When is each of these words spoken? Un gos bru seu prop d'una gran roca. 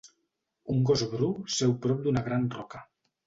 Un 0.75 0.79
gos 0.89 1.03
bru 1.11 1.29
seu 1.57 1.75
prop 1.83 2.01
d'una 2.07 2.25
gran 2.31 2.49
roca. 2.59 2.85